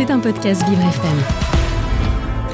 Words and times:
C'est 0.00 0.10
un 0.10 0.18
podcast 0.18 0.66
Vivre 0.66 0.80
FM. 0.80 1.18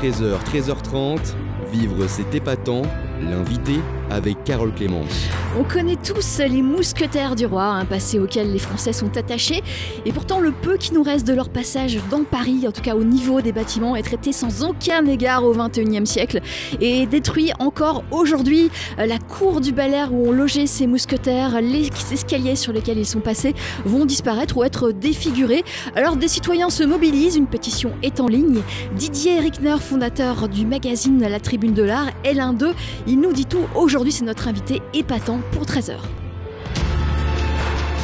13h, 0.02 0.36
13h30, 0.50 1.36
Vivre 1.70 2.08
c'est 2.08 2.34
épatant, 2.34 2.82
l'invité 3.22 3.74
avec 4.10 4.42
Carole 4.42 4.74
Clémence. 4.74 5.28
On 5.58 5.64
connaît 5.64 5.96
tous 5.96 6.38
les 6.38 6.60
mousquetaires 6.60 7.34
du 7.34 7.46
roi, 7.46 7.64
un 7.64 7.86
passé 7.86 8.18
auquel 8.18 8.52
les 8.52 8.58
Français 8.58 8.92
sont 8.92 9.16
attachés, 9.16 9.62
et 10.04 10.12
pourtant 10.12 10.38
le 10.38 10.52
peu 10.52 10.76
qui 10.76 10.92
nous 10.92 11.02
reste 11.02 11.26
de 11.26 11.32
leur 11.32 11.48
passage 11.48 11.98
dans 12.10 12.24
Paris, 12.24 12.66
en 12.68 12.72
tout 12.72 12.82
cas 12.82 12.94
au 12.94 13.04
niveau 13.04 13.40
des 13.40 13.52
bâtiments, 13.52 13.96
est 13.96 14.02
traité 14.02 14.32
sans 14.32 14.64
aucun 14.64 15.06
égard 15.06 15.44
au 15.44 15.54
XXIe 15.54 16.06
siècle 16.06 16.40
et 16.82 17.06
détruit 17.06 17.52
encore 17.58 18.04
aujourd'hui. 18.10 18.70
La 18.98 19.18
cour 19.18 19.62
du 19.62 19.72
Bel 19.72 19.94
Air 19.94 20.12
où 20.12 20.28
ont 20.28 20.32
logé 20.32 20.66
ces 20.66 20.86
mousquetaires, 20.86 21.62
les 21.62 21.88
escaliers 22.12 22.56
sur 22.56 22.74
lesquels 22.74 22.98
ils 22.98 23.06
sont 23.06 23.20
passés 23.20 23.54
vont 23.86 24.04
disparaître 24.04 24.58
ou 24.58 24.62
être 24.62 24.90
défigurés. 24.90 25.64
Alors 25.94 26.16
des 26.16 26.28
citoyens 26.28 26.68
se 26.68 26.84
mobilisent, 26.84 27.36
une 27.36 27.46
pétition 27.46 27.92
est 28.02 28.20
en 28.20 28.28
ligne. 28.28 28.60
Didier 28.94 29.40
Rickner, 29.40 29.76
fondateur 29.80 30.50
du 30.50 30.66
magazine 30.66 31.18
La 31.26 31.40
Tribune 31.40 31.72
de 31.72 31.82
l'Art, 31.82 32.10
est 32.24 32.34
l'un 32.34 32.52
d'eux. 32.52 32.74
Il 33.06 33.20
nous 33.20 33.32
dit 33.32 33.46
tout. 33.46 33.64
Aujourd'hui, 33.74 34.12
c'est 34.12 34.24
notre 34.24 34.48
invité 34.48 34.82
épatant 34.92 35.40
pour 35.52 35.62
13h. 35.64 35.96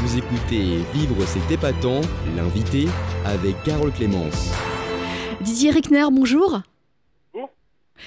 Vous 0.02 0.18
écoutez 0.18 0.78
Vivre 0.94 1.16
c'est 1.26 1.52
épatant, 1.54 2.00
l'invité 2.36 2.86
avec 3.24 3.62
Carole 3.62 3.92
Clémence. 3.92 4.52
Didier 5.40 5.70
Rickner, 5.70 6.04
bonjour. 6.10 6.60
Bonjour. 7.32 7.50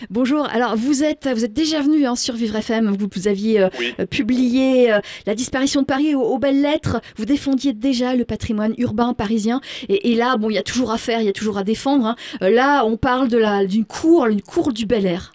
Bonjour. 0.09 0.45
Alors 0.49 0.75
vous 0.75 1.03
êtes 1.03 1.27
vous 1.33 1.45
êtes 1.45 1.53
déjà 1.53 1.81
venu 1.81 2.05
hein, 2.05 2.15
sur 2.15 2.33
Vivre 2.35 2.55
FM. 2.57 2.91
Vous, 2.95 3.07
vous 3.13 3.27
aviez 3.27 3.61
euh, 3.61 3.69
Oui. 3.79 3.93
euh, 3.99 4.05
publié 4.05 4.91
euh, 4.93 4.99
la 5.25 5.35
disparition 5.35 5.81
de 5.81 5.85
Paris 5.85 6.15
aux, 6.15 6.21
aux 6.21 6.37
belles 6.37 6.61
lettres. 6.61 6.99
Vous 7.17 7.25
défendiez 7.25 7.73
déjà 7.73 8.13
le 8.15 8.25
patrimoine 8.25 8.73
urbain 8.77 9.13
parisien. 9.13 9.61
Et, 9.87 10.11
et 10.11 10.15
là, 10.15 10.35
bon, 10.37 10.49
il 10.49 10.53
y 10.55 10.59
a 10.59 10.63
toujours 10.63 10.91
à 10.91 10.97
faire, 10.97 11.21
il 11.21 11.25
y 11.25 11.29
a 11.29 11.33
toujours 11.33 11.57
à 11.57 11.63
défendre. 11.63 12.05
hein. 12.07 12.15
Euh, 12.41 12.49
là, 12.49 12.83
on 12.85 12.97
parle 12.97 13.29
de 13.29 13.37
la 13.37 13.65
d'une 13.65 13.85
cour, 13.85 14.25
une 14.27 14.41
cour 14.41 14.73
du 14.73 14.85
Bel 14.85 15.05
Air. 15.05 15.31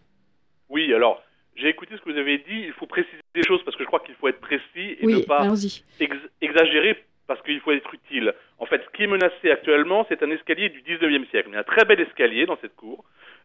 Oui, 0.69 0.93
alors, 0.95 1.21
j'ai 1.61 1.69
écouté 1.69 1.95
ce 1.97 2.01
que 2.03 2.11
vous 2.11 2.19
avez 2.19 2.39
dit. 2.39 2.65
Il 2.67 2.73
faut 2.73 2.87
préciser 2.87 3.19
des 3.35 3.43
choses 3.45 3.63
parce 3.65 3.77
que 3.77 3.83
je 3.85 3.87
crois 3.89 4.01
qu'il 4.01 4.15
faut 4.17 4.29
être 4.29 4.41
précis 4.41 4.97
et 5.01 5.07
ne 5.07 5.19
pas 5.27 5.43
ex- 6.01 6.17
exagérer 6.41 6.97
parce 7.27 7.41
qu'il 7.43 7.61
faut 7.61 7.71
être 7.73 7.95
utile. 7.95 8.35
En 8.59 8.67
fait, 8.67 8.83
ce 8.85 8.91
qui 8.97 9.05
est 9.05 9.07
menacé 9.07 9.51
actuellement, 9.51 10.05
c'est 10.09 10.23
un 10.23 10.31
escalier 10.31 10.69
du 10.69 10.83
19e 10.83 11.29
siècle. 11.31 11.49
Il 11.51 11.55
y 11.55 11.57
a 11.57 11.61
un 11.61 11.63
très 11.65 11.85
bel 11.85 12.01
escalier 12.01 12.45
dans 12.47 12.57
cette 12.61 12.75
cour 12.75 13.05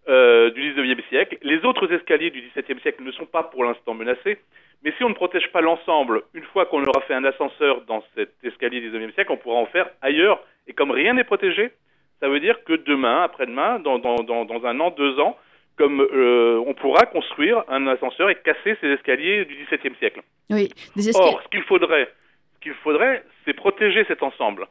euh, 0.09 0.49
du 0.51 0.73
19e 0.73 1.07
siècle. 1.09 1.37
Les 1.43 1.63
autres 1.65 1.91
escaliers 1.93 2.31
du 2.31 2.41
17e 2.41 2.81
siècle 2.81 3.03
ne 3.03 3.11
sont 3.11 3.25
pas 3.27 3.43
pour 3.43 3.63
l'instant 3.63 3.93
menacés. 3.93 4.39
Mais 4.83 4.91
si 4.97 5.03
on 5.03 5.09
ne 5.09 5.13
protège 5.15 5.51
pas 5.51 5.61
l'ensemble, 5.61 6.23
une 6.33 6.43
fois 6.45 6.65
qu'on 6.65 6.83
aura 6.83 7.01
fait 7.01 7.13
un 7.13 7.23
ascenseur 7.25 7.81
dans 7.81 8.03
cet 8.15 8.31
escalier 8.43 8.81
du 8.81 8.91
19e 8.91 9.13
siècle, 9.13 9.31
on 9.31 9.37
pourra 9.37 9.57
en 9.57 9.65
faire 9.67 9.89
ailleurs. 10.01 10.43
Et 10.67 10.73
comme 10.73 10.91
rien 10.91 11.13
n'est 11.13 11.23
protégé, 11.23 11.71
ça 12.19 12.27
veut 12.29 12.39
dire 12.39 12.63
que 12.63 12.73
demain, 12.73 13.23
après-demain, 13.23 13.79
dans, 13.79 13.99
dans, 13.99 14.15
dans, 14.23 14.45
dans 14.45 14.65
un 14.65 14.79
an, 14.79 14.89
deux 14.91 15.19
ans, 15.19 15.37
comme 15.77 16.01
euh, 16.01 16.63
on 16.65 16.73
pourra 16.73 17.05
construire 17.05 17.63
un 17.67 17.87
ascenseur 17.87 18.29
et 18.29 18.35
casser 18.35 18.77
ces 18.81 18.87
escaliers 18.87 19.45
du 19.45 19.55
XVIIe 19.55 19.95
siècle. 19.99 20.21
Oui, 20.49 20.69
des. 20.95 21.15
Or, 21.15 21.41
ce 21.43 21.49
qu'il 21.49 21.63
faudrait, 21.63 22.09
ce 22.55 22.59
qu'il 22.61 22.73
faudrait, 22.75 23.23
c'est 23.43 23.53
protéger 23.53 24.05
cet 24.05 24.23
ensemble. 24.23 24.67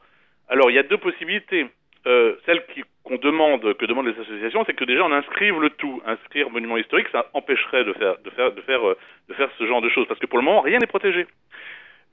Alors, 0.49 0.71
il 0.71 0.75
y 0.75 0.79
a 0.79 0.83
deux 0.83 0.99
possibilités. 0.99 1.67
Euh, 2.07 2.37
celle 2.45 2.63
qu'on 3.03 3.17
demande, 3.17 3.75
que 3.75 3.87
demandent 3.87 4.07
les 4.07 4.21
associations, 4.21 4.63
c'est 4.67 4.75
que 4.75 4.85
déjà 4.85 5.05
on 5.05 5.13
inscrive 5.13 5.59
le 5.59 5.71
tout. 5.71 6.03
Inscrire 6.05 6.51
monument 6.51 6.77
historique, 6.77 7.09
ça 7.11 7.31
empêcherait 7.33 7.85
de 7.85 7.95
faire, 7.95 8.17
de 8.23 8.31
faire, 8.31 8.53
de 8.53 8.61
faire, 8.61 8.87
euh, 8.87 8.99
de 9.29 9.35
faire 9.35 9.49
ce 9.59 9.67
genre 9.67 9.81
de 9.81 9.89
choses, 9.89 10.07
parce 10.07 10.21
que 10.21 10.27
pour 10.27 10.39
le 10.39 10.45
moment, 10.45 10.61
rien 10.61 10.79
n'est 10.79 10.87
protégé. 10.87 11.27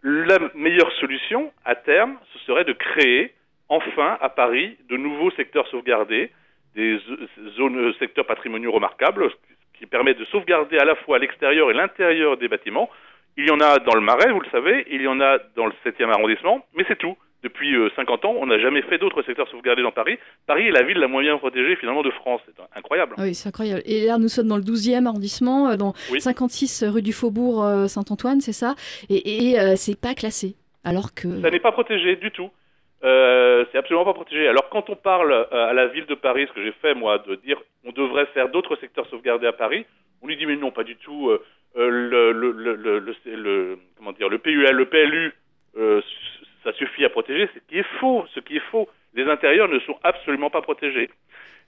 La 0.03 0.39
meilleure 0.55 0.91
solution, 0.93 1.51
à 1.65 1.75
terme, 1.75 2.17
ce 2.33 2.39
serait 2.39 2.63
de 2.63 2.73
créer 2.73 3.33
enfin 3.67 4.17
à 4.21 4.29
Paris 4.29 4.77
de 4.89 4.97
nouveaux 4.97 5.31
secteurs 5.31 5.67
sauvegardés, 5.67 6.31
des 6.75 6.97
zo- 6.99 7.51
zones, 7.57 7.77
euh, 7.77 7.93
secteurs 7.99 8.25
patrimoniaux 8.25 8.71
remarquables, 8.71 9.29
ce 9.29 9.79
qui 9.79 9.85
permet 9.85 10.13
de 10.13 10.25
sauvegarder 10.25 10.77
à 10.77 10.85
la 10.85 10.95
fois 10.95 11.19
l'extérieur 11.19 11.69
et 11.71 11.73
l'intérieur 11.73 12.37
des 12.37 12.47
bâtiments. 12.47 12.89
Il 13.37 13.47
y 13.47 13.51
en 13.51 13.59
a 13.59 13.77
dans 13.79 13.95
le 13.95 14.01
Marais, 14.01 14.31
vous 14.31 14.41
le 14.41 14.49
savez, 14.51 14.85
il 14.91 15.01
y 15.01 15.07
en 15.07 15.19
a 15.21 15.37
dans 15.55 15.65
le 15.65 15.73
7e 15.85 16.09
arrondissement, 16.11 16.65
mais 16.75 16.83
c'est 16.87 16.97
tout. 16.97 17.15
Depuis 17.43 17.75
euh, 17.75 17.89
50 17.95 18.25
ans, 18.25 18.35
on 18.37 18.45
n'a 18.45 18.59
jamais 18.59 18.83
fait 18.83 18.99
d'autres 18.99 19.23
secteurs 19.23 19.47
sauvegardés 19.49 19.81
dans 19.81 19.91
Paris. 19.91 20.19
Paris 20.45 20.67
est 20.67 20.71
la 20.71 20.83
ville 20.83 20.99
la 20.99 21.07
moins 21.07 21.23
bien 21.23 21.37
protégée 21.39 21.75
finalement 21.77 22.03
de 22.03 22.11
France. 22.11 22.39
C'est 22.45 22.61
incroyable. 22.77 23.15
Oui, 23.17 23.33
c'est 23.33 23.49
incroyable. 23.49 23.81
Et 23.85 24.05
là, 24.05 24.19
nous 24.19 24.27
sommes 24.27 24.47
dans 24.47 24.57
le 24.57 24.61
12e 24.63 25.07
arrondissement, 25.07 25.69
euh, 25.69 25.75
dans 25.75 25.93
Oui. 26.11 26.21
56 26.21 26.83
rue 26.87 27.01
du 27.01 27.13
Faubourg 27.13 27.65
euh, 27.65 27.87
Saint-Antoine, 27.87 28.41
c'est 28.41 28.53
ça? 28.53 28.75
Et, 29.09 29.49
et, 29.53 29.59
euh, 29.59 29.73
c'est 29.75 29.99
pas 29.99 30.13
classé. 30.13 30.55
Alors 30.83 31.15
que. 31.15 31.41
Ça 31.41 31.49
n'est 31.49 31.59
pas 31.59 31.71
protégé 31.71 32.15
du 32.17 32.29
tout. 32.29 32.49
Euh, 33.03 33.65
c'est 33.71 33.77
absolument 33.77 34.05
pas 34.05 34.13
protégé. 34.13 34.47
Alors 34.47 34.69
quand 34.69 34.89
on 34.89 34.95
parle 34.95 35.31
euh, 35.31 35.69
à 35.69 35.73
la 35.73 35.87
ville 35.87 36.05
de 36.05 36.15
Paris, 36.15 36.45
ce 36.47 36.53
que 36.53 36.63
j'ai 36.63 36.71
fait 36.73 36.93
moi, 36.93 37.17
de 37.19 37.35
dire 37.35 37.59
on 37.83 37.91
devrait 37.91 38.27
faire 38.27 38.49
d'autres 38.49 38.75
secteurs 38.75 39.07
sauvegardés 39.07 39.47
à 39.47 39.53
Paris, 39.53 39.85
on 40.21 40.27
lui 40.27 40.37
dit 40.37 40.45
mais 40.45 40.55
non, 40.55 40.71
pas 40.71 40.83
du 40.83 40.95
tout. 40.97 41.29
Euh, 41.29 41.43
euh, 41.77 41.89
le, 41.89 42.31
le, 42.33 42.75
le, 42.75 42.99
le, 43.25 43.79
comment 43.97 44.11
dire, 44.11 44.27
le 44.27 44.39
PUL, 44.39 44.69
le 44.71 44.85
PLU, 44.85 45.33
euh, 45.77 46.01
ça 46.63 46.73
suffit 46.73 47.05
à 47.05 47.09
protéger. 47.09 47.49
Ce 47.53 47.59
qui 47.69 47.79
est 47.79 47.87
faux, 47.99 48.25
ce 48.35 48.39
qui 48.41 48.57
est 48.57 48.71
faux. 48.71 48.89
Les 49.13 49.25
intérieurs 49.25 49.69
ne 49.69 49.79
sont 49.79 49.97
absolument 50.03 50.49
pas 50.49 50.61
protégés. 50.61 51.09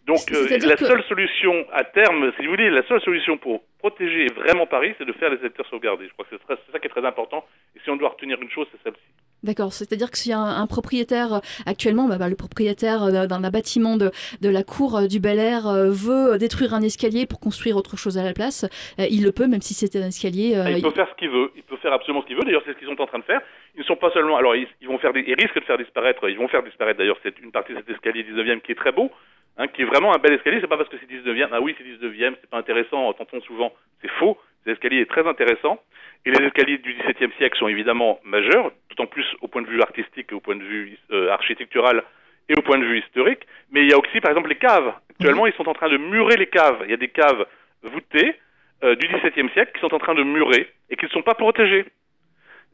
Donc 0.05 0.19
euh, 0.33 0.47
la 0.67 0.75
que- 0.75 0.85
seule 0.85 1.03
solution 1.03 1.65
à 1.71 1.83
terme, 1.85 2.31
si 2.37 2.43
vous 2.45 2.51
voulez, 2.51 2.69
la 2.69 2.85
seule 2.87 2.99
solution 3.01 3.37
pour 3.37 3.63
protéger 3.79 4.27
vraiment 4.35 4.65
Paris, 4.65 4.93
c'est 4.97 5.05
de 5.05 5.13
faire 5.13 5.29
des 5.31 5.37
secteurs 5.37 5.65
sauvegardés. 5.69 6.07
Je 6.07 6.13
crois 6.13 6.25
que 6.29 6.35
c'est 6.37 6.71
ça 6.73 6.79
qui 6.79 6.87
est 6.87 6.89
très 6.89 7.05
important. 7.05 7.45
Et 7.75 7.79
si 7.83 7.89
on 7.89 7.95
doit 7.95 8.09
retenir 8.09 8.41
une 8.41 8.49
chose, 8.49 8.67
c'est 8.71 8.81
celle-ci. 8.83 8.99
D'accord, 9.43 9.73
c'est-à-dire 9.73 10.09
que 10.11 10.17
s'il 10.17 10.31
y 10.31 10.33
a 10.33 10.39
un, 10.39 10.61
un 10.61 10.67
propriétaire 10.67 11.33
euh, 11.35 11.39
actuellement, 11.65 12.07
bah, 12.07 12.17
bah, 12.17 12.29
le 12.29 12.35
propriétaire 12.35 13.03
euh, 13.03 13.27
d'un 13.27 13.39
bâtiment 13.49 13.97
de, 13.97 14.11
de 14.41 14.49
la 14.49 14.63
cour 14.63 14.97
euh, 14.97 15.07
du 15.07 15.19
Bel 15.19 15.37
Air 15.39 15.67
euh, 15.67 15.89
veut 15.89 16.37
détruire 16.37 16.73
un 16.73 16.81
escalier 16.81 17.25
pour 17.25 17.39
construire 17.41 17.75
autre 17.77 17.97
chose 17.97 18.17
à 18.17 18.23
la 18.23 18.31
place, 18.33 18.63
euh, 18.99 19.05
il 19.09 19.23
le 19.23 19.31
peut, 19.33 19.47
même 19.47 19.61
si 19.61 19.73
c'était 19.73 19.99
un 20.01 20.07
escalier. 20.07 20.55
euh, 20.55 20.63
Ah, 20.67 20.71
il 20.71 20.81
peut 20.81 20.91
faire 20.91 21.09
ce 21.09 21.15
qu'il 21.15 21.29
veut. 21.29 21.51
Il 21.57 21.63
peut 21.63 21.75
faire 21.77 21.91
absolument 21.93 22.21
ce 22.21 22.27
qu'il 22.27 22.35
veut. 22.37 22.43
D'ailleurs, 22.43 22.61
c'est 22.65 22.73
ce 22.73 22.77
qu'ils 22.77 22.87
sont 22.87 23.01
en 23.01 23.05
train 23.07 23.19
de 23.19 23.23
faire. 23.25 23.41
Ils 23.75 23.79
ne 23.81 23.85
sont 23.85 23.97
pas 23.97 24.11
seulement. 24.11 24.37
Alors, 24.37 24.55
ils, 24.55 24.67
ils 24.81 24.87
vont 24.87 24.97
faire. 24.97 25.11
Des, 25.11 25.23
ils 25.27 25.35
risquent 25.35 25.55
de 25.59 25.65
faire 25.65 25.77
disparaître. 25.77 26.27
Ils 26.29 26.37
vont 26.37 26.47
faire 26.47 26.63
disparaître. 26.63 26.99
D'ailleurs, 26.99 27.19
une 27.43 27.51
partie 27.51 27.73
de 27.73 27.79
cet 27.79 27.89
escalier 27.89 28.23
19e 28.23 28.61
qui 28.61 28.71
est 28.71 28.75
très 28.75 28.93
beau, 28.93 29.11
hein, 29.57 29.67
qui 29.67 29.81
est 29.81 29.85
vraiment 29.85 30.13
un 30.13 30.17
bel 30.17 30.33
escalier. 30.33 30.59
C'est 30.61 30.67
pas 30.67 30.77
parce 30.77 30.89
que 30.89 30.97
c'est 30.99 31.11
19e. 31.11 31.49
Ah 31.51 31.61
oui, 31.61 31.75
c'est 31.77 31.83
19e. 31.83 32.35
C'est 32.41 32.49
pas 32.49 32.57
intéressant. 32.57 33.11
T'entends 33.13 33.41
souvent. 33.41 33.73
C'est 34.01 34.11
faux. 34.11 34.37
Cet 34.63 34.73
escalier 34.73 35.01
est 35.01 35.09
très 35.09 35.27
intéressant. 35.27 35.79
Et 36.25 36.31
les 36.31 36.45
escaliers 36.45 36.77
du 36.77 36.93
XVIIe 36.93 37.31
siècle 37.37 37.57
sont 37.57 37.67
évidemment 37.67 38.19
majeurs, 38.23 38.71
d'autant 38.89 39.07
plus 39.07 39.25
au 39.41 39.47
point 39.47 39.61
de 39.61 39.67
vue 39.67 39.81
artistique 39.81 40.27
et 40.31 40.35
au 40.35 40.39
point 40.39 40.55
de 40.55 40.63
vue 40.63 40.97
euh, 41.11 41.29
architectural 41.31 42.01
et 42.47 42.55
au 42.55 42.61
point 42.61 42.77
de 42.77 42.85
vue 42.85 42.99
historique. 42.99 43.45
Mais 43.71 43.81
il 43.81 43.89
y 43.89 43.93
a 43.93 43.97
aussi, 43.97 44.21
par 44.21 44.31
exemple, 44.31 44.49
les 44.49 44.55
caves. 44.55 44.93
Actuellement, 45.11 45.47
ils 45.47 45.53
sont 45.53 45.67
en 45.67 45.73
train 45.73 45.89
de 45.89 45.97
murer 45.97 46.37
les 46.37 46.47
caves. 46.47 46.81
Il 46.85 46.91
y 46.91 46.93
a 46.93 46.97
des 46.97 47.09
caves 47.09 47.45
voûtées 47.83 48.35
euh, 48.83 48.95
du 48.95 49.07
XVIIe 49.07 49.49
siècle 49.49 49.71
qui 49.73 49.81
sont 49.81 49.93
en 49.93 49.99
train 49.99 50.15
de 50.15 50.23
murer 50.23 50.69
et 50.89 50.95
qui 50.95 51.05
ne 51.05 51.09
sont 51.09 51.21
pas 51.21 51.35
protégées. 51.35 51.85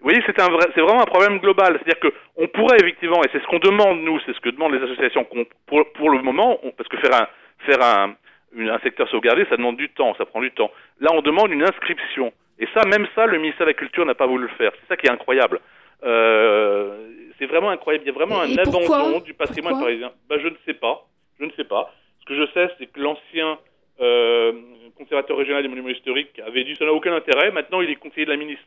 Vous 0.01 0.05
voyez, 0.09 0.21
c'est 0.25 0.39
un 0.41 0.47
vrai, 0.49 0.65
c'est 0.73 0.81
vraiment 0.81 1.01
un 1.01 1.05
problème 1.05 1.39
global. 1.39 1.73
C'est-à-dire 1.77 1.99
que 1.99 2.13
on 2.37 2.47
pourrait 2.47 2.77
effectivement, 2.81 3.21
et 3.23 3.27
c'est 3.33 3.41
ce 3.41 3.47
qu'on 3.47 3.59
demande 3.59 3.99
nous, 4.01 4.19
c'est 4.25 4.33
ce 4.33 4.39
que 4.39 4.49
demandent 4.49 4.73
les 4.73 4.83
associations, 4.83 5.25
qu'on- 5.25 5.45
pour, 5.67 5.91
pour 5.93 6.09
le 6.09 6.21
moment, 6.21 6.57
on- 6.63 6.71
parce 6.71 6.87
que 6.89 6.97
faire 6.97 7.15
un 7.21 7.27
faire 7.65 7.81
un, 7.83 8.15
une- 8.55 8.69
un 8.69 8.79
secteur 8.79 9.09
sauvegardé, 9.09 9.45
ça 9.49 9.57
demande 9.57 9.75
du 9.75 9.89
temps, 9.89 10.15
ça 10.17 10.25
prend 10.25 10.39
du 10.41 10.51
temps. 10.51 10.71
Là, 11.01 11.09
on 11.13 11.21
demande 11.21 11.51
une 11.51 11.63
inscription, 11.63 12.31
et 12.59 12.67
ça, 12.73 12.81
même 12.88 13.05
ça, 13.13 13.25
le 13.25 13.38
ministère 13.39 13.65
de 13.65 13.71
la 13.71 13.73
Culture 13.73 14.05
n'a 14.05 14.15
pas 14.15 14.25
voulu 14.27 14.43
le 14.43 14.55
faire. 14.57 14.71
C'est 14.79 14.88
ça 14.88 14.95
qui 14.95 15.07
est 15.07 15.11
incroyable. 15.11 15.59
Euh, 16.05 17.07
c'est 17.38 17.45
vraiment 17.45 17.69
incroyable. 17.69 18.05
Il 18.05 18.07
y 18.07 18.11
a 18.11 18.13
vraiment 18.13 18.43
Et 18.45 18.53
un 18.53 18.57
abandon 18.63 19.19
du 19.19 19.33
patrimoine 19.33 19.73
Pourquoi? 19.73 19.88
parisien. 19.89 20.11
Ben, 20.29 20.39
je 20.39 20.47
ne 20.47 20.55
sais 20.65 20.73
pas. 20.73 21.05
Je 21.39 21.45
ne 21.45 21.51
sais 21.51 21.63
pas. 21.65 21.93
Ce 22.21 22.25
que 22.25 22.35
je 22.35 22.45
sais, 22.53 22.69
c'est 22.77 22.85
que 22.88 22.99
l'ancien 22.99 23.57
euh, 24.01 24.53
conservateur 24.97 25.35
régional 25.38 25.61
des 25.61 25.67
monuments 25.69 25.89
historiques 25.89 26.39
avait 26.45 26.63
dit 26.63 26.75
ça 26.77 26.85
n'a 26.85 26.93
aucun 26.93 27.13
intérêt. 27.13 27.51
Maintenant, 27.51 27.81
il 27.81 27.89
est 27.89 27.95
conseiller 27.95 28.25
de 28.25 28.31
la 28.31 28.38
ministre. 28.38 28.63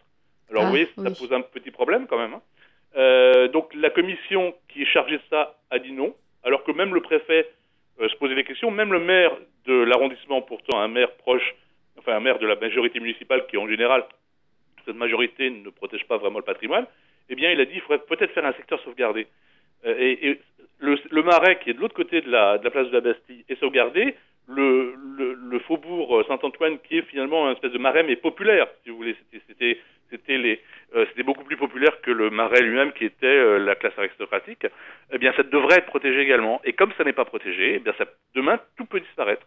Alors, 0.53 0.63
Ah, 0.63 0.67
vous 0.67 0.71
voyez, 0.73 0.87
ça 0.95 1.03
oui. 1.03 1.15
pose 1.19 1.33
un 1.33 1.41
petit 1.41 1.71
problème 1.71 2.07
quand 2.07 2.19
même. 2.19 2.35
hein. 2.35 2.43
Euh, 2.97 3.49
donc, 3.49 3.75
la 3.75 3.91
commission 3.91 4.55
qui 4.69 4.83
est 4.83 4.87
chargée 4.87 5.17
de 5.17 5.23
ça 5.31 5.57
a 5.71 5.79
dit 5.79 5.93
non, 5.93 6.15
alors 6.45 6.63
que 6.63 6.73
même 6.73 6.95
le 6.95 7.01
préfet 7.01 7.49
euh, 8.01 8.09
se 8.09 8.17
posait 8.17 8.35
des 8.35 8.45
questions, 8.45 8.71
même 8.71 8.93
le 8.93 9.01
maire 9.01 9.33
de 9.67 9.73
l'arrondissement, 9.73 10.43
pourtant 10.43 10.79
un 10.79 10.89
maire 10.89 11.11
proche, 11.17 11.55
enfin 11.99 12.15
un 12.15 12.21
maire 12.21 12.39
de 12.39 12.47
la 12.47 12.57
majorité 12.57 13.01
municipale 13.01 13.47
qui 13.47 13.57
en 13.57 13.67
général, 13.69 14.05
cette 14.85 14.97
majorité 14.97 15.49
ne 15.51 15.71
protège 15.71 16.05
pas 16.07 16.19
vraiment 16.19 16.39
le 16.39 16.45
patrimoine, 16.45 16.87
eh 17.31 17.35
bien, 17.35 17.51
il 17.51 17.61
a 17.61 17.65
dit 17.65 17.73
il 17.77 17.81
faudrait 17.81 18.05
peut-être 18.05 18.33
faire 18.33 18.45
un 18.45 18.53
secteur 18.55 18.81
sauvegardé. 18.83 19.27
Euh, 19.87 19.95
et 19.99 20.29
et 20.29 20.41
le, 20.81 20.99
le 21.11 21.23
marais 21.23 21.61
qui 21.61 21.71
est 21.71 21.75
de 21.75 21.81
l'autre 21.81 21.95
côté 21.95 22.21
de 22.21 22.31
la, 22.31 22.59
de 22.59 22.65
la 22.65 22.71
place 22.71 22.89
de 22.89 22.93
la 22.93 23.01
Bastille 23.01 23.45
est 23.49 23.59
sauvegardé. 23.61 24.17
Le, 24.49 24.97
le, 25.17 25.35
le 25.35 25.59
faubourg 25.61 26.25
Saint-Antoine, 26.27 26.79
qui 26.81 26.99
est 26.99 27.03
finalement 27.03 27.47
un 27.47 27.53
espèce 27.53 27.71
de 27.71 27.79
marais, 27.79 28.03
mais 28.03 28.17
populaire, 28.17 28.67
si 28.83 28.91
vous 28.91 28.97
voulez. 28.97 29.15
C'était- 29.49 29.79
C'était 30.13 30.23
c'était 30.23 30.39
les 30.39 30.61
euh, 30.95 31.07
c'était 31.09 31.23
beaucoup 31.23 31.45
plus 31.45 31.57
populaire 31.57 32.01
que 32.03 32.11
le 32.11 32.29
marais 32.31 32.61
lui-même 32.61 32.93
qui 32.93 33.07
était 33.07 33.27
euh, 33.27 33.59
la 33.59 33.75
classe 33.75 33.97
aristocratique. 33.97 34.67
Eh 35.13 35.19
bien, 35.19 35.33
ça 35.37 35.43
devrait 35.43 35.79
être 35.79 35.87
protégé 35.87 36.21
également. 36.21 36.61
Et 36.65 36.75
comme 36.75 36.93
ça 36.99 37.05
n'est 37.05 37.15
pas 37.15 37.25
protégé, 37.25 37.77
eh 37.77 37.79
bien, 37.79 37.95
ça, 37.97 38.05
demain, 38.35 38.61
tout 38.77 38.85
peut 38.85 39.01
disparaître. 39.01 39.47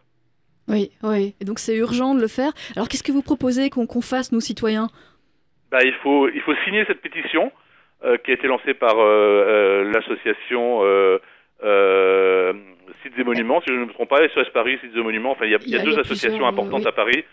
Oui, 0.67 0.89
oui. 1.03 1.35
Et 1.39 1.45
donc 1.45 1.59
c'est 1.59 1.75
urgent 1.75 2.15
de 2.15 2.21
le 2.21 2.27
faire. 2.27 2.51
Alors 2.75 2.88
qu'est-ce 2.89 3.03
que 3.03 3.12
vous 3.12 3.21
proposez 3.21 3.69
qu'on 3.69 4.01
fasse, 4.01 4.31
nous 4.31 4.39
citoyens? 4.39 4.88
Bah, 5.71 5.83
il 5.83 5.94
faut 6.01 6.27
il 6.29 6.41
faut 6.41 6.56
signer 6.65 6.83
cette 6.85 7.01
pétition 7.01 7.51
euh, 8.03 8.17
qui 8.17 8.31
a 8.31 8.33
été 8.33 8.47
lancée 8.47 8.73
par 8.73 8.95
l'association 8.95 10.81
Sites 13.03 13.19
et 13.19 13.23
Monuments, 13.23 13.62
si 13.62 13.67
je 13.67 13.73
ne 13.79 13.85
me 13.85 13.91
trompe 13.94 14.09
pas, 14.09 14.27
SOS 14.29 14.50
Paris, 14.51 14.77
Sites 14.81 14.95
et 14.95 15.01
Monuments. 15.03 15.31
Enfin, 15.31 15.45
il 15.45 15.51
y 15.51 15.56
a, 15.56 15.59
Il 15.62 15.69
y 15.69 15.75
a- 15.75 15.79
deux 15.83 15.91
il 15.91 15.94
y 15.94 15.97
a 15.97 16.01
associations 16.01 16.47
importantes 16.47 16.81
oui. 16.81 16.88
à 16.88 16.91
Paris. 16.91 17.23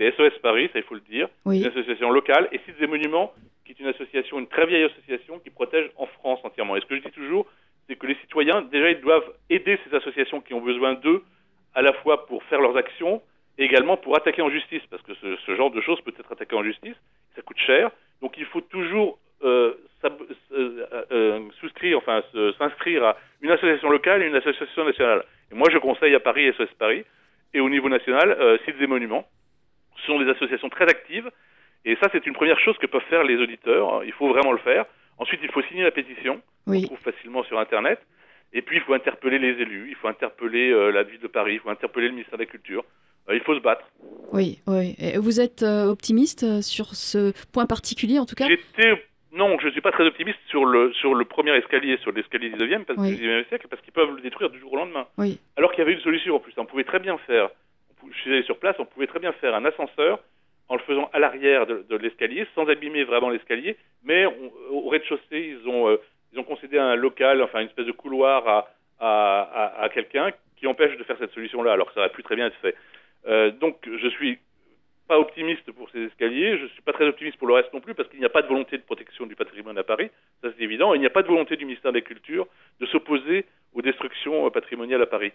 C'est 0.00 0.10
SOS 0.16 0.38
Paris, 0.38 0.70
ça 0.72 0.78
il 0.78 0.84
faut 0.84 0.94
le 0.94 1.02
dire, 1.02 1.28
Oui. 1.44 1.60
une 1.60 1.66
association 1.66 2.10
locale, 2.10 2.48
et 2.52 2.58
Sites 2.64 2.80
et 2.80 2.86
Monuments, 2.86 3.34
qui 3.66 3.72
est 3.72 3.80
une 3.80 3.88
association, 3.88 4.38
une 4.38 4.46
très 4.46 4.64
vieille 4.64 4.84
association 4.84 5.38
qui 5.40 5.50
protège 5.50 5.90
en 5.96 6.06
France 6.06 6.40
entièrement. 6.42 6.74
Et 6.76 6.80
ce 6.80 6.86
que 6.86 6.96
je 6.96 7.02
dis 7.02 7.10
toujours, 7.10 7.46
c'est 7.86 7.96
que 7.96 8.06
les 8.06 8.14
citoyens, 8.16 8.62
déjà, 8.62 8.90
ils 8.90 9.00
doivent 9.00 9.30
aider 9.50 9.78
ces 9.84 9.94
associations 9.94 10.40
qui 10.40 10.54
ont 10.54 10.62
besoin 10.62 10.94
d'eux, 10.94 11.22
à 11.74 11.82
la 11.82 11.92
fois 11.92 12.26
pour 12.26 12.42
faire 12.44 12.62
leurs 12.62 12.78
actions, 12.78 13.20
et 13.58 13.64
également 13.64 13.98
pour 13.98 14.16
attaquer 14.16 14.40
en 14.40 14.48
justice, 14.48 14.82
parce 14.90 15.02
que 15.02 15.12
ce, 15.14 15.36
ce 15.44 15.54
genre 15.54 15.70
de 15.70 15.82
choses 15.82 16.00
peut 16.00 16.14
être 16.18 16.32
attaqué 16.32 16.56
en 16.56 16.64
justice, 16.64 16.96
ça 17.36 17.42
coûte 17.42 17.58
cher. 17.58 17.90
Donc 18.22 18.38
il 18.38 18.46
faut 18.46 18.62
toujours 18.62 19.18
euh, 19.44 19.74
euh, 20.04 20.86
euh, 21.12 21.40
souscrire, 21.60 21.98
enfin 21.98 22.22
s'inscrire 22.56 23.04
à 23.04 23.16
une 23.42 23.50
association 23.50 23.90
locale 23.90 24.22
et 24.22 24.28
une 24.28 24.36
association 24.36 24.84
nationale. 24.84 25.24
Et 25.52 25.54
moi, 25.54 25.68
je 25.70 25.76
conseille 25.76 26.14
à 26.14 26.20
Paris 26.20 26.50
SOS 26.56 26.72
Paris, 26.78 27.04
et 27.52 27.60
au 27.60 27.68
niveau 27.68 27.90
national, 27.90 28.30
euh, 28.30 28.56
Sites 28.64 28.80
et 28.80 28.86
Monuments. 28.86 29.26
Sont 30.10 30.18
des 30.20 30.30
associations 30.30 30.68
très 30.68 30.88
actives, 30.88 31.30
et 31.84 31.96
ça, 32.02 32.08
c'est 32.10 32.26
une 32.26 32.32
première 32.34 32.58
chose 32.58 32.76
que 32.78 32.86
peuvent 32.86 33.00
faire 33.08 33.22
les 33.22 33.36
auditeurs. 33.36 34.02
Il 34.04 34.10
faut 34.12 34.28
vraiment 34.28 34.50
le 34.50 34.58
faire. 34.58 34.84
Ensuite, 35.18 35.38
il 35.42 35.50
faut 35.52 35.62
signer 35.62 35.84
la 35.84 35.92
pétition 35.92 36.42
on 36.66 36.72
Oui. 36.72 36.82
trouve 36.84 36.98
facilement 36.98 37.44
sur 37.44 37.58
Internet. 37.60 38.00
Et 38.52 38.60
puis, 38.60 38.78
il 38.78 38.82
faut 38.82 38.92
interpeller 38.92 39.38
les 39.38 39.50
élus, 39.62 39.86
il 39.88 39.94
faut 39.94 40.08
interpeller 40.08 40.72
euh, 40.72 40.90
la 40.90 41.04
ville 41.04 41.20
de 41.20 41.28
Paris, 41.28 41.54
il 41.54 41.60
faut 41.60 41.70
interpeller 41.70 42.06
le 42.08 42.14
ministère 42.14 42.36
de 42.38 42.42
la 42.42 42.50
Culture. 42.50 42.84
Euh, 43.28 43.36
il 43.36 43.40
faut 43.42 43.54
se 43.54 43.60
battre. 43.60 43.84
Oui, 44.32 44.58
oui. 44.66 44.96
Et 44.98 45.16
vous 45.16 45.40
êtes 45.40 45.62
euh, 45.62 45.84
optimiste 45.86 46.60
sur 46.60 46.86
ce 46.96 47.32
point 47.52 47.66
particulier, 47.66 48.18
en 48.18 48.26
tout 48.26 48.34
cas? 48.34 48.46
Non, 49.32 49.56
je 49.60 49.66
ne 49.68 49.70
suis 49.70 49.80
pas 49.80 49.92
très 49.92 50.04
optimiste 50.04 50.40
sur 50.48 50.64
le, 50.64 50.92
sur 50.94 51.14
le 51.14 51.24
premier 51.24 51.52
escalier, 51.56 51.96
sur 51.98 52.10
l'escalier 52.10 52.50
19e, 52.50 52.82
parce, 52.84 52.98
Oui. 52.98 53.14
du 53.14 53.22
19e 53.28 53.46
siècle, 53.46 53.68
parce 53.70 53.80
qu'ils 53.82 53.92
peuvent 53.92 54.12
le 54.16 54.20
détruire 54.22 54.50
du 54.50 54.58
jour 54.58 54.72
au 54.72 54.76
lendemain. 54.76 55.06
Oui. 55.18 55.38
Alors 55.56 55.70
qu'il 55.70 55.78
y 55.78 55.82
avait 55.82 55.92
une 55.92 56.00
solution 56.00 56.34
en 56.34 56.40
plus. 56.40 56.52
On 56.56 56.66
pouvait 56.66 56.82
très 56.82 56.98
bien 56.98 57.16
faire, 57.28 57.44
on 57.46 57.50
je 58.10 58.18
suis 58.20 58.32
allé 58.32 58.42
sur 58.42 58.58
place, 58.58 58.76
on 58.78 58.84
pouvait 58.84 59.06
très 59.06 59.18
bien 59.18 59.32
faire 59.32 59.54
un 59.54 59.64
ascenseur 59.64 60.20
en 60.68 60.76
le 60.76 60.80
faisant 60.82 61.10
à 61.12 61.18
l'arrière 61.18 61.66
de, 61.66 61.96
l'escalier, 61.96 62.46
sans 62.54 62.68
abîmer 62.68 63.02
vraiment 63.02 63.28
l'escalier, 63.28 63.76
mais 64.04 64.24
au 64.70 64.88
rez-de-chaussée, 64.88 65.58
ils 65.60 65.68
ont, 65.68 65.88
euh, 65.88 65.96
ils 66.32 66.38
ont 66.38 66.44
concédé 66.44 66.78
un 66.78 66.94
local, 66.94 67.42
enfin 67.42 67.60
une 67.60 67.66
espèce 67.66 67.86
de 67.86 67.92
couloir 67.92 68.46
à, 68.46 68.70
à, 69.00 69.82
à, 69.82 69.88
quelqu'un 69.88 70.30
qui 70.56 70.68
empêche 70.68 70.96
de 70.96 71.02
faire 71.02 71.16
cette 71.18 71.32
solution-là, 71.32 71.72
alors 71.72 71.88
que 71.88 71.94
ça 71.94 72.00
aurait 72.00 72.10
pu 72.10 72.22
très 72.22 72.36
bien 72.36 72.46
être 72.46 72.60
fait. 72.62 72.76
Euh, 73.26 73.50
donc 73.50 73.78
je 73.84 74.08
suis 74.10 74.38
pas 75.08 75.18
optimiste 75.18 75.72
pour 75.72 75.90
ces 75.90 76.04
escaliers, 76.04 76.56
je 76.58 76.66
suis 76.66 76.82
pas 76.82 76.92
très 76.92 77.06
optimiste 77.08 77.36
pour 77.36 77.48
le 77.48 77.54
reste 77.54 77.72
non 77.74 77.80
plus, 77.80 77.94
parce 77.94 78.08
qu'il 78.08 78.20
n'y 78.20 78.24
a 78.24 78.30
pas 78.30 78.42
de 78.42 78.46
volonté 78.46 78.78
de 78.78 78.82
protection 78.82 79.26
du 79.26 79.34
patrimoine 79.34 79.76
à 79.76 79.82
Paris, 79.82 80.08
ça 80.40 80.50
c'est 80.56 80.62
évident, 80.62 80.94
et 80.94 80.98
il 80.98 81.00
n'y 81.00 81.06
a 81.06 81.10
pas 81.10 81.22
de 81.22 81.28
volonté 81.28 81.56
du 81.56 81.64
ministère 81.64 81.90
de 81.90 81.98
la 81.98 82.04
Culture 82.04 82.46
de 82.78 82.86
s'opposer 82.86 83.44
aux 83.74 83.82
destructions 83.82 84.46
euh, 84.46 84.50
patrimoniales 84.50 85.02
à 85.02 85.06
Paris. 85.06 85.32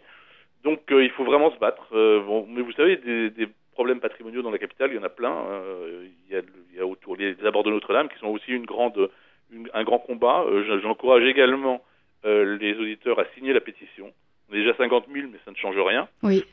Donc 0.66 0.92
euh, 0.92 1.04
il 1.04 1.12
faut 1.12 1.24
vraiment 1.24 1.52
se 1.54 1.58
battre. 1.60 1.88
Euh, 1.94 2.22
bon, 2.22 2.46
mais 2.50 2.62
vous 2.62 2.74
savez, 2.74 2.98
des, 2.98 3.30
des 3.30 3.48
problèmes 3.72 4.00
patrimoniaux 4.02 4.42
dans 4.42 4.52
la 4.52 4.58
capitale, 4.58 4.90
il 4.92 4.96
y 4.96 5.00
en 5.00 5.04
a 5.04 5.10
plein. 5.10 5.34
Euh, 5.48 6.06
il, 6.28 6.34
y 6.34 6.38
a, 6.38 6.42
il 6.72 6.78
y 6.78 6.80
a 6.82 6.86
autour 6.86 7.16
les 7.16 7.36
abords 7.46 7.64
de 7.64 7.72
Notre-Dame 7.72 8.10
qui 8.10 8.20
sont 8.20 8.28
aussi 8.28 8.52
une 8.52 8.66
grande, 8.66 9.10
une- 9.52 9.70
un 9.74 9.84
grand 9.84 10.00
combat. 10.00 10.44
Je- 10.50 10.80
J'encourage 10.82 11.24
également 11.24 11.82
les 12.24 12.74
auditeurs 12.80 13.20
à 13.20 13.26
signer 13.36 13.54
la 13.54 13.62
pétition. 13.62 14.12
On 14.50 14.56
est 14.56 14.58
déjà 14.64 14.76
50 14.76 15.06
000, 15.14 15.28
mais 15.32 15.38
ça 15.46 15.52
ne 15.52 15.56
change 15.56 15.78
rien. 15.78 16.08
Oui. 16.24 16.44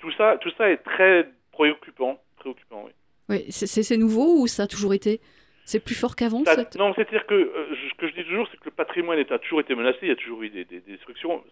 Tout 0.00 0.10
ça, 0.12 0.36
tout 0.40 0.50
ça 0.58 0.68
est 0.70 0.78
très 0.78 1.28
préoccupant. 1.52 2.18
préoccupant 2.36 2.82
oui. 2.86 2.92
Oui. 3.28 3.44
C'est- 3.50 3.96
nouveau 3.96 4.40
ou 4.42 4.46
ça 4.48 4.64
a 4.64 4.66
toujours 4.66 4.92
été? 4.92 5.20
C'est 5.64 5.82
plus 5.82 5.94
fort 5.94 6.14
qu'avant 6.16 6.42
cette- 6.44 6.76
Non, 6.76 6.92
c'est-à-dire 6.94 7.24
que 7.26 7.34
euh, 7.34 7.66
je- 7.70 7.88
ce 7.88 7.94
que 7.94 8.08
je 8.08 8.14
dis 8.14 8.24
toujours, 8.24 8.46
c'est 8.50 8.58
que 8.58 8.66
le 8.66 8.70
patrimoine 8.72 9.18
est- 9.18 9.32
a 9.32 9.38
toujours 9.38 9.60
été 9.60 9.74
menacé, 9.74 9.98
il 10.02 10.08
y 10.08 10.12
a 10.12 10.16
toujours 10.16 10.42
eu 10.42 10.50
des, 10.50 10.64
des- 10.66 10.80
des 10.80 10.92
destructions, 10.92 11.42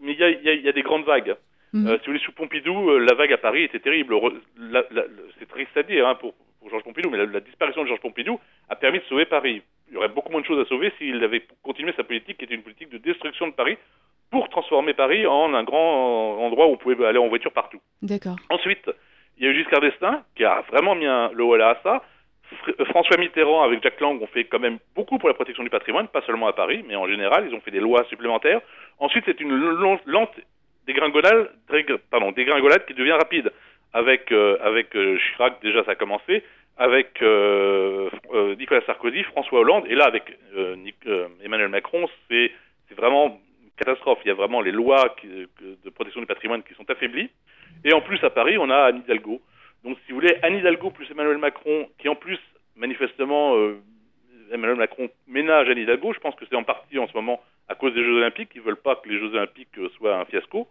mais 0.00 0.12
il 0.12 0.18
y 0.18 0.24
a, 0.24 0.30
il 0.30 0.42
y 0.42 0.48
a- 0.48 0.52
il 0.54 0.62
y 0.62 0.68
a 0.68 0.72
des 0.72 0.82
grandes 0.82 1.04
vagues. 1.04 1.34
Mhm. 1.72 1.86
Euh, 1.88 1.92
si 1.98 2.06
vous 2.06 2.12
voulez, 2.12 2.18
sous 2.24 2.32
Pompidou, 2.32 2.90
euh, 2.90 2.98
la 2.98 3.14
vague 3.14 3.32
à 3.32 3.38
Paris 3.38 3.64
était 3.64 3.80
terrible. 3.80 4.14
C'est 5.38 5.48
triste 5.48 5.76
à 5.76 5.82
dire 5.82 6.06
hein, 6.06 6.14
pour, 6.14 6.34
pour 6.60 6.70
Georges 6.70 6.84
Pompidou, 6.84 7.10
mais 7.10 7.18
la, 7.18 7.26
la 7.26 7.40
disparition 7.40 7.82
de 7.82 7.88
Georges 7.88 8.00
Pompidou 8.00 8.38
a 8.68 8.76
permis 8.76 8.98
de 9.00 9.04
sauver 9.04 9.24
Paris. 9.26 9.62
Il 9.88 9.94
y 9.94 9.96
aurait 9.96 10.08
beaucoup 10.08 10.32
moins 10.32 10.40
de 10.40 10.46
choses 10.46 10.64
à 10.64 10.68
sauver 10.68 10.92
s'il 10.98 11.22
avait 11.22 11.42
continué 11.62 11.92
sa 11.96 12.04
politique, 12.04 12.38
qui 12.38 12.44
était 12.44 12.54
une 12.54 12.62
politique 12.62 12.88
de 12.90 12.98
destruction 12.98 13.46
de 13.48 13.52
Paris, 13.52 13.76
pour 14.30 14.48
transformer 14.48 14.94
Paris 14.94 15.26
en 15.26 15.54
un 15.54 15.62
grand 15.62 16.38
endroit 16.40 16.66
où 16.66 16.72
on 16.72 16.76
pouvait 16.76 17.04
aller 17.06 17.18
en 17.18 17.28
voiture 17.28 17.52
partout. 17.52 17.80
D'accord. 18.02 18.36
Ensuite, 18.50 18.90
il 19.38 19.44
y 19.44 19.46
a 19.46 19.50
eu 19.50 19.54
Giscard 19.54 19.80
d'Estaing 19.80 20.24
qui 20.34 20.44
a 20.44 20.62
vraiment 20.72 20.94
mis 20.96 21.06
un, 21.06 21.30
le 21.32 21.44
haut 21.44 21.54
à 21.54 21.78
ça. 21.82 22.02
Euh, 22.68 22.84
François 22.86 23.16
Mitterrand 23.16 23.62
avec 23.62 23.82
Jacques 23.82 24.00
Lang 24.00 24.20
ont 24.20 24.26
fait 24.26 24.44
quand 24.44 24.58
même 24.58 24.78
beaucoup 24.94 25.18
pour 25.18 25.28
la 25.28 25.34
protection 25.34 25.64
du 25.64 25.70
patrimoine, 25.70 26.08
pas 26.08 26.22
seulement 26.22 26.46
à 26.46 26.52
Paris, 26.52 26.84
mais 26.86 26.96
en 26.96 27.06
général, 27.06 27.46
ils 27.48 27.54
ont 27.54 27.60
fait 27.60 27.70
des 27.70 27.80
lois 27.80 28.04
supplémentaires. 28.08 28.60
Ensuite, 28.98 29.24
c'est 29.26 29.40
une 29.40 29.54
lente 30.06 30.32
dégringolade, 30.86 31.50
pardon, 32.10 32.32
dégringolade 32.32 32.86
qui 32.86 32.94
devient 32.94 33.12
rapide. 33.12 33.52
Avec, 33.92 34.30
euh, 34.30 34.58
avec 34.62 34.94
euh, 34.94 35.16
Chirac, 35.18 35.62
déjà, 35.62 35.82
ça 35.84 35.92
a 35.92 35.94
commencé. 35.94 36.42
Avec 36.78 37.22
Nicolas 37.22 38.82
Sarkozy, 38.84 39.22
François 39.22 39.60
Hollande, 39.60 39.84
et 39.88 39.94
là, 39.94 40.04
avec 40.04 40.24
Emmanuel 41.42 41.70
Macron, 41.70 42.06
c'est 42.28 42.50
vraiment 42.94 43.40
une 43.62 43.70
catastrophe. 43.78 44.18
Il 44.26 44.28
y 44.28 44.30
a 44.30 44.34
vraiment 44.34 44.60
les 44.60 44.72
lois 44.72 45.16
de 45.24 45.90
protection 45.90 46.20
du 46.20 46.26
patrimoine 46.26 46.62
qui 46.62 46.74
sont 46.74 46.84
affaiblies. 46.90 47.30
Et 47.82 47.94
en 47.94 48.02
plus, 48.02 48.22
à 48.22 48.28
Paris, 48.28 48.58
on 48.58 48.68
a 48.68 48.76
Anne 48.76 49.02
Hidalgo. 49.06 49.40
Donc, 49.86 49.98
si 50.04 50.12
vous 50.12 50.18
voulez, 50.18 50.36
Anne 50.42 50.56
Hidalgo 50.56 50.90
plus 50.90 51.08
Emmanuel 51.12 51.38
Macron, 51.38 51.86
qui 51.98 52.08
en 52.08 52.16
plus, 52.16 52.40
manifestement, 52.74 53.54
euh, 53.54 53.80
Emmanuel 54.50 54.76
Macron 54.76 55.08
ménage 55.28 55.68
Anne 55.70 55.78
Hidalgo, 55.78 56.12
je 56.12 56.18
pense 56.18 56.34
que 56.34 56.44
c'est 56.50 56.56
en 56.56 56.64
partie 56.64 56.98
en 56.98 57.06
ce 57.06 57.14
moment 57.14 57.40
à 57.68 57.76
cause 57.76 57.94
des 57.94 58.02
Jeux 58.02 58.16
Olympiques. 58.16 58.50
Ils 58.56 58.62
veulent 58.62 58.76
pas 58.76 58.96
que 58.96 59.08
les 59.08 59.20
Jeux 59.20 59.32
Olympiques 59.34 59.78
euh, 59.78 59.88
soient 59.96 60.18
un 60.18 60.24
fiasco. 60.24 60.66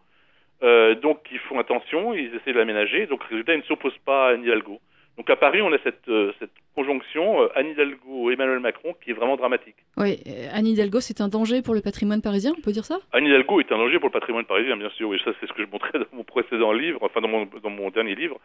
Euh, 0.64 0.96
donc, 0.96 1.20
ils 1.32 1.40
font 1.40 1.58
attention, 1.60 2.14
ils 2.14 2.36
essaient 2.36 2.52
de 2.52 2.58
l'aménager. 2.58 3.06
Donc, 3.06 3.24
résultat, 3.24 3.54
ils 3.54 3.60
ne 3.60 3.64
s'opposent 3.64 3.98
pas 4.06 4.28
à 4.28 4.32
Anne 4.34 4.44
Hidalgo. 4.44 4.82
Donc, 5.16 5.30
à 5.30 5.38
Paris, 5.38 5.62
on 5.62 5.72
a 5.72 5.78
cette, 5.78 6.12
cette 6.40 6.52
conjonction 6.76 7.50
Anne 7.56 7.70
Hidalgo 7.70 8.32
Emmanuel 8.32 8.60
Macron 8.60 8.94
qui 9.02 9.12
est 9.12 9.14
vraiment 9.14 9.38
dramatique. 9.38 9.78
Oui. 9.96 10.20
Anne 10.52 10.68
Hidalgo, 10.68 11.00
c'est 11.00 11.22
un 11.22 11.30
danger 11.30 11.62
pour 11.62 11.74
le 11.74 11.80
patrimoine 11.80 12.22
parisien, 12.22 12.52
on 12.58 12.62
peut 12.62 12.74
dire 12.74 12.84
ça? 12.84 13.00
Anne 13.14 13.26
Hidalgo 13.26 13.62
est 13.62 13.72
un 13.72 13.78
danger 13.78 13.98
pour 13.98 14.10
le 14.10 14.14
patrimoine 14.14 14.44
parisien, 14.44 14.76
bien 14.76 14.90
sûr. 14.90 15.16
Et 15.16 15.20
ça, 15.20 15.32
c'est 15.40 15.48
ce 15.48 15.54
que 15.54 15.64
je 15.64 15.72
montrais 15.72 16.00
dans 16.00 16.18
mon 16.18 16.26
précédent 16.26 16.74
livre, 16.74 17.00
enfin 17.02 17.22
dans 17.22 17.30
mon, 17.30 17.46
dans 17.46 17.70
mon 17.70 17.90
dernier 17.92 18.16
livre. 18.16 18.42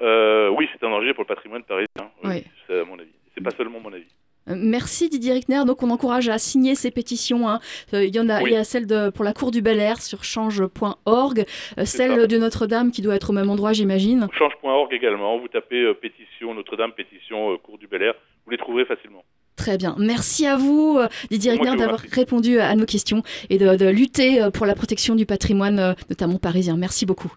Euh, 0.00 0.48
oui, 0.50 0.68
c'est 0.72 0.84
un 0.86 0.90
danger 0.90 1.14
pour 1.14 1.24
le 1.24 1.28
patrimoine 1.28 1.62
parisien. 1.64 2.10
Oui, 2.24 2.30
Oui. 2.30 2.44
c'est 2.66 2.80
à 2.80 2.84
mon 2.84 2.98
avis. 2.98 3.10
C'est 3.34 3.42
pas 3.42 3.50
seulement 3.56 3.80
mon 3.80 3.92
avis. 3.92 4.06
Euh, 4.48 4.54
Merci 4.56 5.08
Didier 5.08 5.32
Rickner. 5.34 5.62
Donc 5.64 5.82
on 5.84 5.90
encourage 5.90 6.28
à 6.28 6.38
signer 6.38 6.74
ces 6.74 6.90
pétitions. 6.90 7.48
hein. 7.48 7.60
Euh, 7.94 8.04
Il 8.04 8.14
y 8.14 8.18
en 8.18 8.28
a, 8.28 8.42
Oui. 8.42 8.50
il 8.50 8.54
y 8.54 8.56
a 8.56 8.64
celle 8.64 8.86
de, 8.86 9.10
pour 9.10 9.24
la 9.24 9.32
Cour 9.32 9.52
du 9.52 9.62
Bel 9.62 9.78
Air 9.78 10.02
sur 10.02 10.24
change.org, 10.24 11.44
celle 11.84 12.20
ça. 12.20 12.26
de 12.26 12.36
Notre-Dame 12.38 12.90
qui 12.90 13.02
doit 13.02 13.14
être 13.14 13.30
au 13.30 13.32
même 13.32 13.48
endroit, 13.50 13.72
j'imagine. 13.72 14.26
Change.org 14.36 14.92
également. 14.92 15.38
Vous 15.38 15.46
tapez 15.48 15.82
euh, 15.82 15.94
pétition 15.94 16.52
Notre-Dame, 16.54 16.92
pétition 16.92 17.52
euh, 17.52 17.56
Cour 17.58 17.78
du 17.78 17.86
Bel 17.86 18.02
Air. 18.02 18.14
Vous 18.44 18.50
les 18.50 18.58
trouverez 18.58 18.84
facilement. 18.84 19.22
Très 19.54 19.76
bien. 19.78 19.94
Merci 19.98 20.46
à 20.46 20.56
vous, 20.56 20.98
Didier 21.30 21.52
Rickner, 21.52 21.76
d'avoir 21.76 22.00
répondu 22.00 22.58
à 22.58 22.74
nos 22.74 22.86
questions 22.86 23.22
et 23.50 23.58
de, 23.58 23.76
de 23.76 23.88
lutter 23.88 24.40
pour 24.52 24.66
la 24.66 24.74
protection 24.74 25.14
du 25.14 25.26
patrimoine, 25.26 25.94
notamment 26.08 26.38
parisien. 26.38 26.76
Merci 26.76 27.06
beaucoup. 27.06 27.32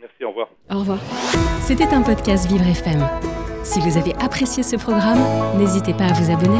Merci, 0.00 0.24
au 0.24 0.28
revoir. 0.28 0.48
Au 0.70 0.78
revoir. 0.80 0.98
C'était 1.62 1.94
un 1.94 2.02
podcast 2.02 2.46
Vivre 2.46 2.66
FM. 2.66 3.06
Si 3.62 3.80
vous 3.80 3.96
avez 3.96 4.14
apprécié 4.16 4.62
ce 4.62 4.76
programme, 4.76 5.18
n'hésitez 5.58 5.94
pas 5.94 6.04
à 6.04 6.12
vous 6.12 6.30
abonner. 6.30 6.58